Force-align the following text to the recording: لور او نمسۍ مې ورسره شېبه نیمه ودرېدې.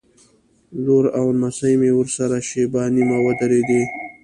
لور 0.83 1.05
او 1.19 1.25
نمسۍ 1.37 1.73
مې 1.81 1.91
ورسره 1.99 2.37
شېبه 2.49 2.81
نیمه 2.95 3.17
ودرېدې. 3.25 3.81